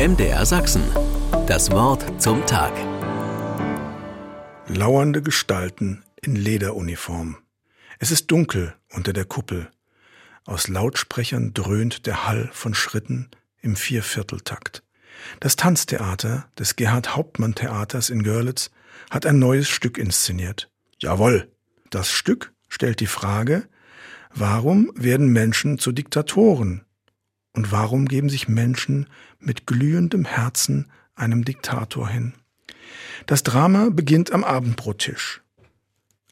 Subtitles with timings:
[0.00, 0.82] MDR Sachsen.
[1.46, 2.72] Das Wort zum Tag.
[4.66, 7.36] Lauernde Gestalten in Lederuniform.
[7.98, 9.70] Es ist dunkel unter der Kuppel.
[10.46, 13.28] Aus Lautsprechern dröhnt der Hall von Schritten
[13.60, 14.82] im Viervierteltakt.
[15.38, 18.70] Das Tanztheater des Gerhard Hauptmann Theaters in Görlitz
[19.10, 20.70] hat ein neues Stück inszeniert.
[20.98, 21.52] Jawohl.
[21.90, 23.68] Das Stück stellt die Frage,
[24.32, 26.86] warum werden Menschen zu Diktatoren?
[27.52, 29.06] Und warum geben sich Menschen
[29.38, 32.34] mit glühendem Herzen einem Diktator hin?
[33.26, 35.42] Das Drama beginnt am Abendbrottisch.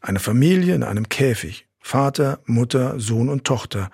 [0.01, 1.67] Eine Familie in einem Käfig.
[1.81, 3.91] Vater, Mutter, Sohn und Tochter.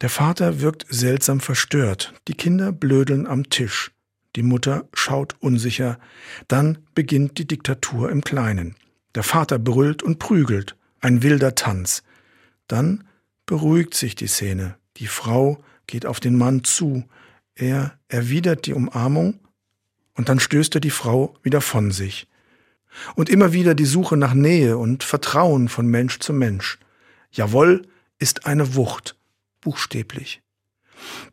[0.00, 2.14] Der Vater wirkt seltsam verstört.
[2.26, 3.92] Die Kinder blödeln am Tisch.
[4.34, 5.98] Die Mutter schaut unsicher.
[6.48, 8.76] Dann beginnt die Diktatur im Kleinen.
[9.14, 10.76] Der Vater brüllt und prügelt.
[11.00, 12.02] Ein wilder Tanz.
[12.66, 13.04] Dann
[13.46, 14.76] beruhigt sich die Szene.
[14.96, 17.04] Die Frau geht auf den Mann zu.
[17.54, 19.40] Er erwidert die Umarmung
[20.14, 22.26] und dann stößt er die Frau wieder von sich.
[23.14, 26.78] Und immer wieder die Suche nach Nähe und Vertrauen von Mensch zu Mensch.
[27.30, 27.86] Jawohl
[28.18, 29.16] ist eine Wucht,
[29.60, 30.42] buchstäblich.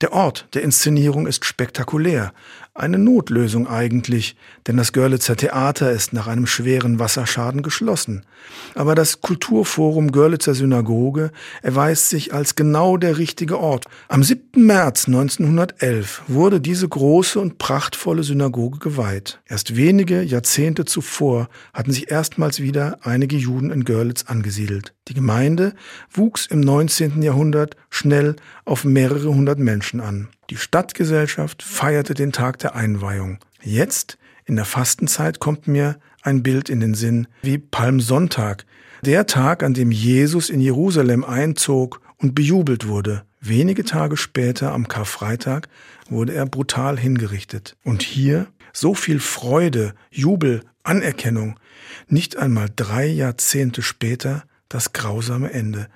[0.02, 2.34] Der Ort der Inszenierung ist spektakulär,
[2.80, 8.26] eine Notlösung eigentlich, denn das Görlitzer Theater ist nach einem schweren Wasserschaden geschlossen.
[8.74, 11.32] Aber das Kulturforum Görlitzer Synagoge
[11.62, 13.86] erweist sich als genau der richtige Ort.
[14.08, 14.66] Am 7.
[14.66, 19.42] März 1911 wurde diese große und prachtvolle Synagoge geweiht.
[19.46, 24.94] Erst wenige Jahrzehnte zuvor hatten sich erstmals wieder einige Juden in Görlitz angesiedelt.
[25.10, 25.74] Die Gemeinde
[26.12, 27.24] wuchs im 19.
[27.24, 30.30] Jahrhundert schnell auf mehrere hundert Menschen an.
[30.52, 33.40] Die Stadtgesellschaft feierte den Tag der Einweihung.
[33.64, 38.66] Jetzt, in der Fastenzeit, kommt mir ein Bild in den Sinn wie Palmsonntag,
[39.04, 43.24] der Tag, an dem Jesus in Jerusalem einzog und bejubelt wurde.
[43.42, 45.70] Wenige Tage später, am Karfreitag,
[46.10, 47.78] wurde er brutal hingerichtet.
[47.84, 51.60] Und hier so viel Freude, Jubel, Anerkennung,
[52.08, 55.90] nicht einmal drei Jahrzehnte später das grausame Ende.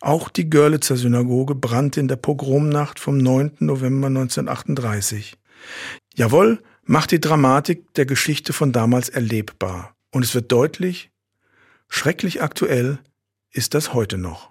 [0.00, 3.56] Auch die Görlitzer Synagoge brannte in der Pogromnacht vom 9.
[3.58, 5.36] November 1938.
[6.14, 9.94] Jawohl, macht die Dramatik der Geschichte von damals erlebbar.
[10.10, 11.10] Und es wird deutlich,
[11.88, 12.98] schrecklich aktuell
[13.52, 14.50] ist das heute noch.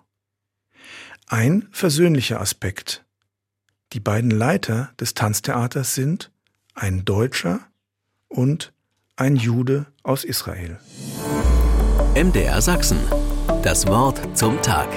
[1.28, 3.06] Ein versöhnlicher Aspekt.
[3.94, 6.32] Die beiden Leiter des Tanztheaters sind
[6.76, 7.60] ein Deutscher
[8.28, 8.72] und
[9.16, 10.80] ein Jude aus Israel.
[12.16, 13.00] MDR Sachsen.
[13.62, 14.88] Das Wort zum Tag.